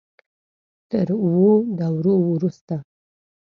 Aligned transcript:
تر 0.89 1.07
اوو 1.23 1.49
دورو 1.77 2.13
وروسته. 2.31 2.75